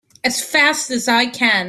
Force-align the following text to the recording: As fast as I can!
As 0.23 0.41
fast 0.43 0.89
as 0.91 1.07
I 1.07 1.27
can! 1.27 1.59